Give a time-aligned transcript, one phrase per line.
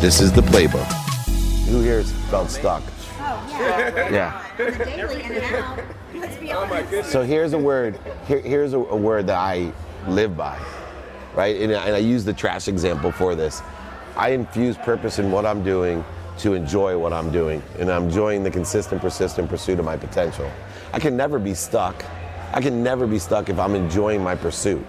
[0.00, 0.86] This is the playbook.
[1.66, 2.84] Who here has felt stuck?
[3.18, 4.12] Oh, yeah.
[4.12, 4.84] Yeah.
[4.84, 5.80] Daily in and out.
[6.14, 7.10] Let's be oh, honest.
[7.10, 7.98] So here's a word.
[8.28, 9.72] Here, here's a, a word that I
[10.06, 10.56] live by,
[11.34, 11.60] right?
[11.60, 13.60] And, and I use the trash example for this.
[14.16, 16.04] I infuse purpose in what I'm doing
[16.38, 20.48] to enjoy what I'm doing, and I'm enjoying the consistent, persistent pursuit of my potential.
[20.92, 22.04] I can never be stuck.
[22.52, 24.86] I can never be stuck if I'm enjoying my pursuit,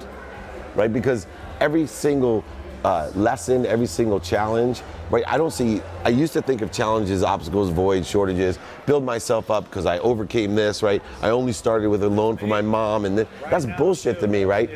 [0.76, 0.94] right?
[0.94, 1.26] Because
[1.60, 2.46] every single
[2.84, 5.24] uh, lesson, every single challenge, right?
[5.28, 5.82] I don't see.
[6.06, 10.56] I used to think of challenges, obstacles, voids, shortages, build myself up because I overcame
[10.56, 11.02] this, right?
[11.22, 14.46] I only started with a loan for my mom, and th- that's bullshit to me,
[14.46, 14.70] right?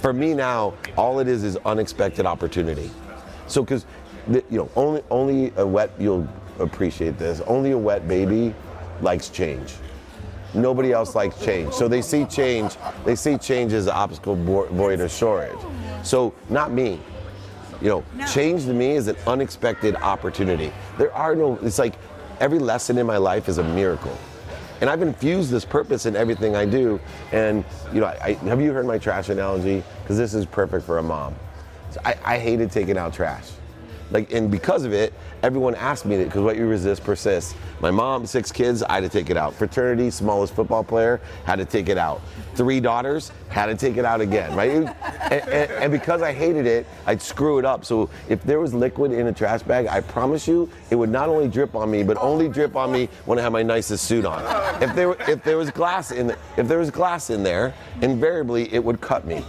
[0.00, 2.90] For me now, all it is is unexpected opportunity.
[3.46, 3.86] So, because
[4.28, 6.28] you know, only only a wet you'll
[6.58, 7.40] appreciate this.
[7.42, 8.54] Only a wet baby
[9.00, 9.74] likes change.
[10.54, 11.74] Nobody else likes change.
[11.74, 12.76] So they see change.
[13.04, 15.58] They see change as an obstacle, void, or shortage.
[16.02, 17.00] So not me.
[17.80, 18.26] You know, No.
[18.26, 20.72] change to me is an unexpected opportunity.
[20.98, 21.58] There are no.
[21.62, 21.94] It's like
[22.40, 24.16] every lesson in my life is a miracle.
[24.80, 27.00] And I've infused this purpose in everything I do.
[27.32, 29.82] And you know, I, have you heard my trash analogy?
[30.02, 31.34] Because this is perfect for a mom.
[31.90, 33.48] So I, I hated taking out trash.
[34.10, 37.54] Like, and because of it, everyone asked me that because what you resist persists.
[37.80, 39.54] My mom, six kids, I had to take it out.
[39.54, 42.20] Fraternity, smallest football player, had to take it out.
[42.54, 44.70] Three daughters, had to take it out again, right?
[44.72, 44.88] and,
[45.30, 47.84] and- and because I hated it, I'd screw it up.
[47.84, 51.28] So if there was liquid in a trash bag, I promise you, it would not
[51.28, 54.24] only drip on me, but only drip on me when I had my nicest suit
[54.24, 54.42] on.
[54.82, 58.82] If there, if there was glass in, if there was glass in there, invariably it
[58.82, 59.44] would cut me.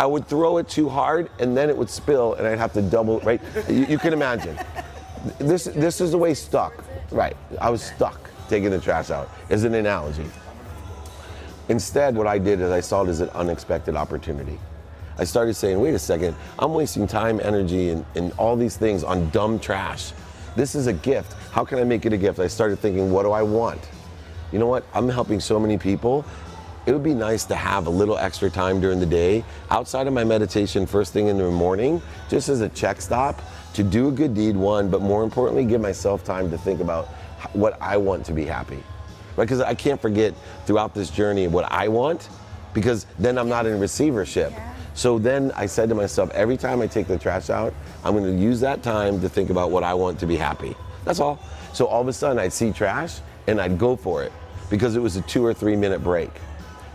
[0.00, 2.82] I would throw it too hard and then it would spill and I'd have to
[2.82, 3.40] double, right?
[3.68, 4.58] You, you can imagine.
[5.38, 7.36] This, this is the way stuck, right?
[7.60, 10.26] I was stuck taking the trash out as an analogy.
[11.68, 14.58] Instead, what I did is I saw it as an unexpected opportunity.
[15.18, 19.02] I started saying, wait a second, I'm wasting time, energy, and, and all these things
[19.02, 20.12] on dumb trash.
[20.54, 21.34] This is a gift.
[21.50, 22.38] How can I make it a gift?
[22.38, 23.80] I started thinking, what do I want?
[24.52, 24.84] You know what?
[24.94, 26.24] I'm helping so many people.
[26.88, 30.14] It would be nice to have a little extra time during the day outside of
[30.14, 32.00] my meditation first thing in the morning,
[32.30, 33.42] just as a check stop
[33.74, 37.08] to do a good deed, one, but more importantly, give myself time to think about
[37.52, 38.82] what I want to be happy.
[39.36, 39.44] Right?
[39.44, 40.32] Because I can't forget
[40.64, 42.30] throughout this journey what I want,
[42.72, 44.54] because then I'm not in receivership.
[44.94, 48.34] So then I said to myself, every time I take the trash out, I'm going
[48.34, 50.74] to use that time to think about what I want to be happy.
[51.04, 51.38] That's all.
[51.74, 54.32] So all of a sudden, I'd see trash and I'd go for it
[54.70, 56.30] because it was a two or three minute break.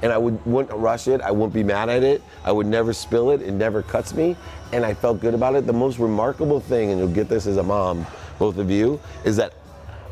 [0.04, 1.22] And I would, wouldn't rush it.
[1.22, 2.22] I wouldn't be mad at it.
[2.44, 3.42] I would never spill it.
[3.42, 4.36] It never cuts me.
[4.72, 5.66] And I felt good about it.
[5.66, 8.06] The most remarkable thing, and you'll get this as a mom,
[8.38, 9.54] both of you, is that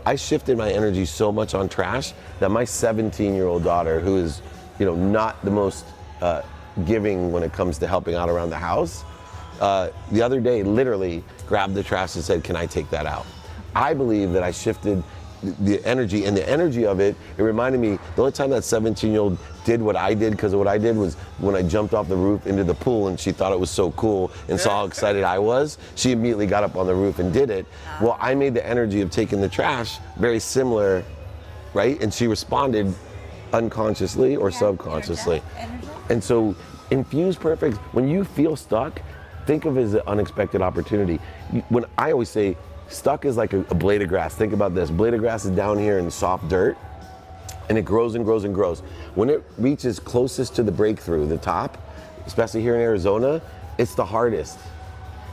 [0.06, 4.18] I shifted my energy so much on trash that my 17 year old daughter, who
[4.18, 4.42] is,
[4.80, 5.86] you know, not the most
[6.22, 6.42] uh,
[6.86, 9.04] giving when it comes to helping out around the house,
[9.60, 13.26] uh, the other day literally grabbed the trash and said, Can I take that out?
[13.76, 15.04] I believe that I shifted
[15.42, 19.12] the- energy, and the energy of it, it reminded me the only time that 17
[19.12, 22.08] year old did what I did, because what I did was when I jumped off
[22.08, 24.86] the roof into the pool and she thought it was so cool and saw how
[24.86, 27.66] excited I was, she immediately got up on the roof and did it.
[28.02, 31.04] Well, I made the energy of taking the trash very similar,
[31.74, 32.02] right?
[32.02, 32.94] And she responded
[33.54, 35.42] unconsciously or subconsciously.
[36.10, 36.56] And so,
[36.90, 37.78] infuse perfect.
[37.94, 39.02] When you feel stuck,
[39.46, 41.18] think of it as an unexpected opportunity.
[41.70, 42.58] When I always say,
[42.92, 44.36] stuck is like a, a blade of grass.
[44.36, 46.78] Think about this: blade of grass is down here in soft dirt,
[47.70, 48.82] and it grows and grows and grows.
[49.16, 51.78] When it reaches closest to the breakthrough, the top,
[52.26, 53.42] especially here in Arizona,
[53.78, 54.60] it's the hardest.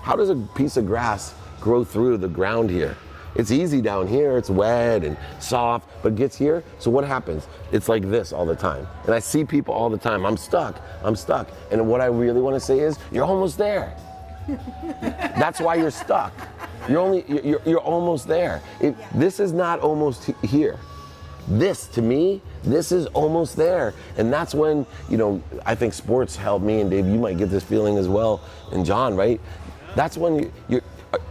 [0.03, 2.97] How does a piece of grass grow through the ground here?
[3.35, 7.47] It's easy down here, it's wet and soft, but gets here, so what happens?
[7.73, 8.87] It's like this all the time.
[9.05, 11.49] And I see people all the time, I'm stuck, I'm stuck.
[11.71, 13.97] And what I really want to say is, you're almost there.
[15.03, 16.33] That's why you're stuck.
[16.89, 18.63] You're only, you're, you're almost there.
[18.81, 20.79] It, This is not almost here.
[21.47, 23.95] This to me this is almost there.
[24.17, 27.51] And that's when you know i think sports help me and dave you might get
[27.51, 28.41] this feeling as well
[28.73, 29.41] and john right?
[29.97, 30.83] That's when you, you're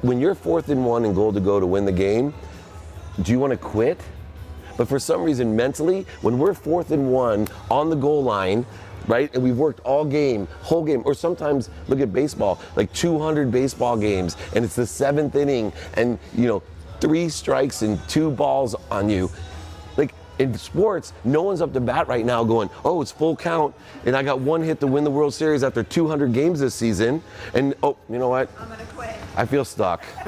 [0.02, 2.34] when you're fourth and one and goal to go to win the game
[3.22, 4.00] do you want to quit?
[4.78, 8.66] But for some reason mentally when we're fourth and one on the goal line
[9.08, 13.52] right and we've worked all game whole game or sometimes look at baseball like 200
[13.52, 16.62] baseball games and it's the seventh inning and you know
[17.00, 19.30] three strikes and two balls on you
[19.98, 23.74] like in sports, no one's up to bat right now going, oh, it's full count,
[24.06, 27.22] and I got one hit to win the World Series after 200 games this season,
[27.54, 28.50] and oh, you know what?
[28.60, 29.16] I'm gonna quit.
[29.36, 30.06] I feel stuck.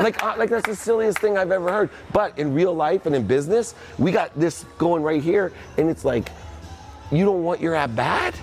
[0.00, 1.90] like, uh, like that's the silliest thing I've ever heard.
[2.12, 6.04] But in real life and in business, we got this going right here, and it's
[6.04, 6.30] like,
[7.10, 8.34] you don't want your at bat?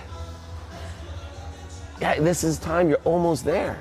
[2.00, 2.88] Yeah, this is time.
[2.88, 3.78] You're almost there.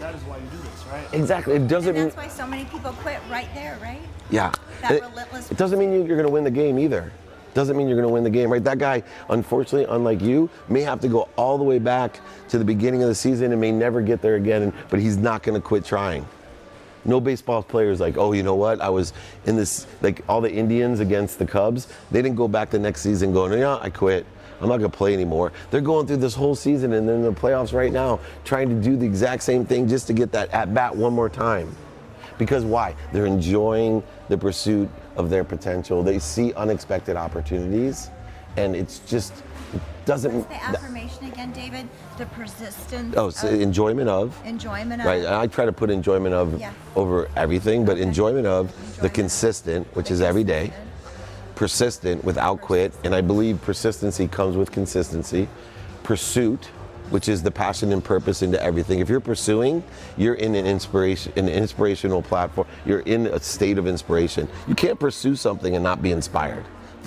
[0.00, 1.06] That is why you do this, right?
[1.12, 1.54] Exactly.
[1.54, 1.96] It doesn't.
[1.96, 4.00] And that's why so many people quit right there, right?
[4.30, 4.52] Yeah.
[4.82, 7.10] That it, relentless it doesn't mean you- you're going to win the game either.
[7.54, 8.62] Doesn't mean you're going to win the game, right?
[8.62, 12.18] That guy, unfortunately, unlike you, may have to go all the way back
[12.48, 14.72] to the beginning of the season and may never get there again.
[14.90, 16.26] But he's not going to quit trying.
[17.04, 18.80] No baseball player is like, oh, you know what?
[18.80, 19.12] I was
[19.46, 21.88] in this, like all the Indians against the Cubs.
[22.10, 24.26] They didn't go back the next season going, yeah, I quit.
[24.60, 25.52] I'm not going to play anymore.
[25.70, 28.96] They're going through this whole season and then the playoffs right now, trying to do
[28.96, 31.74] the exact same thing just to get that at bat one more time.
[32.38, 32.94] Because why?
[33.12, 36.02] They're enjoying the pursuit of their potential.
[36.02, 38.10] They see unexpected opportunities,
[38.56, 39.32] and it's just
[39.74, 40.32] it doesn't.
[40.34, 41.88] What's the affirmation again, David?
[42.18, 43.14] The persistence.
[43.16, 44.38] Oh, so of enjoyment of.
[44.44, 45.06] enjoyment of.
[45.06, 46.72] Right, I try to put enjoyment of Yeah.
[46.94, 48.02] over everything, but Okay.
[48.02, 50.72] enjoyment of the consistent, which The is every day,
[51.54, 55.48] persistent without quit, and I believe persistency comes with consistency.
[56.02, 56.68] Pursuit,
[57.10, 59.00] which is the passion and purpose into everything.
[59.00, 59.82] If you're pursuing,
[60.16, 62.66] you're in an inspiration, an inspirational platform.
[62.84, 64.48] You're in a state of inspiration.
[64.66, 66.64] You can't pursue something and not be inspired.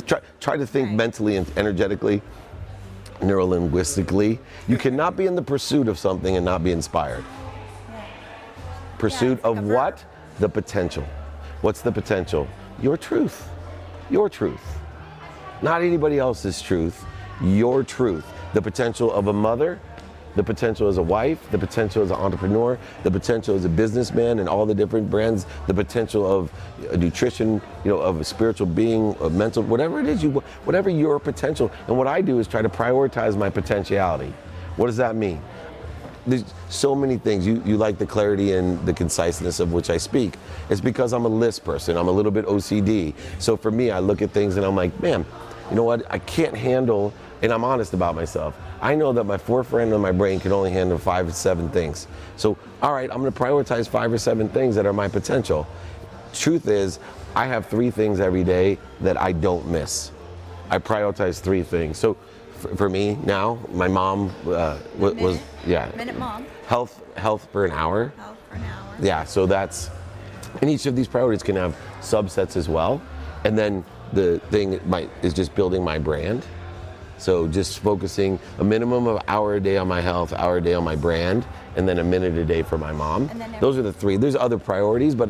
[0.08, 0.98] Try, try to think Right.
[0.98, 2.22] mentally and energetically,
[3.20, 4.40] neurolinguistically.
[4.68, 7.24] You cannot be in the pursuit of something and not be inspired.
[8.98, 10.04] Pursuit like of what?
[10.40, 11.04] The potential.
[11.62, 12.48] What's the potential?
[12.82, 13.50] Your truth.
[14.10, 14.80] Your truth.
[15.62, 17.06] Not anybody else's truth.
[17.42, 18.26] Your truth.
[18.54, 19.80] The potential of a mother,
[20.38, 24.40] the potential as a wife, the potential as an entrepreneur, the potential as a businessman
[24.40, 26.52] and all the different brands, the potential of
[26.98, 30.32] nutrition, you know, of a spiritual being, a mental, whatever it is, you,
[30.64, 31.70] whatever your potential.
[31.88, 34.34] And what I do is try to prioritize my potentiality.
[34.78, 35.42] What does that mean?
[36.28, 37.48] there's so many things.
[37.48, 40.36] You, you like the clarity and the conciseness of which I speak.
[40.70, 41.96] It's because I'm a list person.
[41.96, 43.14] I'm a little bit OCD.
[43.40, 45.26] So for me, I look at things and I'm like, man,
[45.70, 46.10] you know what?
[46.12, 48.58] I can't handle, and I'm honest about myself.
[48.82, 52.08] I know that my forefront of my brain can only handle five or seven things.
[52.36, 55.68] So, all right, I'm gonna prioritize five or seven things that are my potential.
[56.34, 57.00] Truth is,
[57.36, 60.12] I have three things every day that I don't miss.
[60.70, 61.98] I prioritize three things.
[61.98, 62.18] So
[62.58, 66.46] for, for me now, my mom uh, wa- was, yeah, Minute mom.
[66.66, 68.12] health health for an hour.
[68.18, 68.96] Health for an hour.
[69.02, 69.90] Yeah, so that's
[70.62, 73.02] and each of these priorities can have subsets as well.
[73.46, 76.46] And then the thing might is just building my brand.
[77.18, 80.74] So just focusing a minimum of hour a day on my health, hour a day
[80.74, 83.24] on my brand, and then a minute a day for my mom.
[83.32, 84.18] And then every- Those are the three.
[84.18, 85.30] There's other priorities, but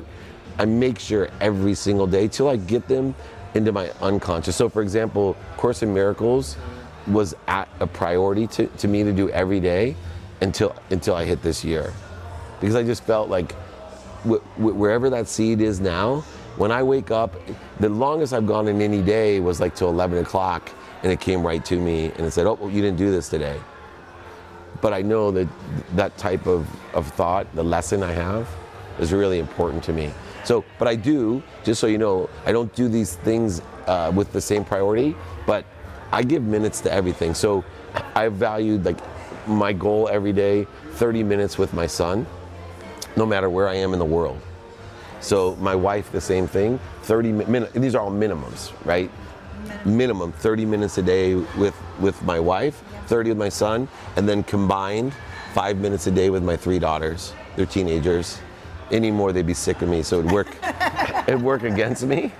[0.60, 3.16] I make sure every single day till I get them
[3.54, 4.56] into my unconscious.
[4.56, 6.58] So for example, Course in Miracles
[7.08, 9.96] was at a priority to, to me to do every day
[10.42, 11.94] until until I hit this year.
[12.60, 13.54] Because I just felt like
[14.28, 16.24] wh- wh- wherever that seed is now,
[16.58, 17.36] when I wake up,
[17.80, 20.70] the longest I've gone in any day was like till 11 o'clock,
[21.04, 23.30] and it came right to me and it said, "Oh, well, you didn't do this
[23.30, 23.60] today."
[24.82, 25.48] But I know that
[25.96, 28.48] that type of, of thought, the lesson I have,
[29.00, 30.12] is really important to me.
[30.44, 34.32] So, but I do, just so you know, I don't do these things uh, with
[34.32, 35.16] the same priority,
[35.46, 35.66] but
[36.12, 37.34] I give minutes to everything.
[37.34, 37.66] So
[38.16, 38.98] I valued like
[39.48, 42.26] my goal every day, 30 minutes with my son,
[43.16, 44.40] no matter where I am in the world.
[45.20, 46.80] So my wife, the same thing.
[47.04, 47.74] 30 minutes.
[47.74, 49.10] These are all minimums, right?
[49.86, 54.44] Minimum 30 minutes a day with with my wife, 30 with my son, and then
[54.44, 55.14] combined
[55.54, 57.34] five minutes a day with my three daughters.
[57.56, 58.40] They're teenagers.
[58.92, 60.04] Any more, they'd be sick of me.
[60.04, 60.48] So it'd work.
[61.28, 62.32] it'd work against me.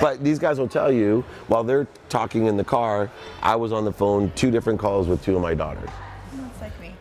[0.00, 3.10] But these guys will tell you while they're talking in the car,
[3.42, 5.90] I was on the phone two different calls with two of my daughters
[6.32, 6.94] That's like me.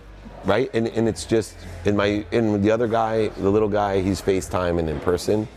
[0.43, 0.69] right?
[0.73, 1.55] And, and it's just
[1.85, 5.47] in my in the other guy, the little guy, he's FaceTime and in person.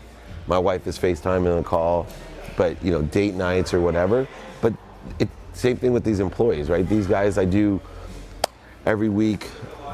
[0.47, 2.05] My wife is FaceTime and a call,
[2.57, 4.27] but you know, date nights or whatever.
[4.61, 4.73] But
[5.19, 6.87] it same thing with these employees, right?
[6.87, 7.81] These guys I do
[8.85, 9.49] every week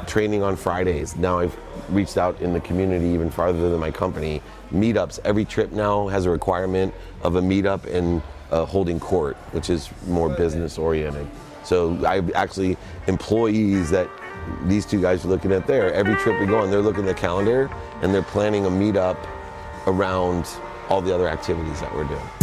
[0.08, 1.16] training on Fridays.
[1.16, 1.56] Now I've
[1.90, 4.42] reached out in the community even farther than my company.
[4.72, 5.20] Meetups.
[5.26, 10.30] Every trip now has a requirement of a meetup and holding court, which is more
[10.30, 11.28] business oriented.
[11.64, 14.10] So I actually employees that
[14.66, 15.94] these two guys are looking at there.
[15.94, 17.70] Every trip we go on, they're looking at the calendar
[18.02, 19.18] and they're planning a meetup
[19.86, 20.48] around
[20.88, 22.39] all the other activities that we're doing.